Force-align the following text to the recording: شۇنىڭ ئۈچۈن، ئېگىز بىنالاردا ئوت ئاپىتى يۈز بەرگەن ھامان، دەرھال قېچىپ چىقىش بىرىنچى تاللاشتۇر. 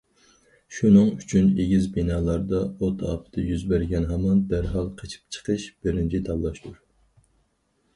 شۇنىڭ 0.77 1.11
ئۈچۈن، 1.17 1.51
ئېگىز 1.63 1.85
بىنالاردا 1.99 2.63
ئوت 2.71 3.05
ئاپىتى 3.11 3.45
يۈز 3.53 3.69
بەرگەن 3.75 4.11
ھامان، 4.15 4.43
دەرھال 4.55 4.93
قېچىپ 5.03 5.37
چىقىش 5.39 5.71
بىرىنچى 5.85 6.27
تاللاشتۇر. 6.31 6.87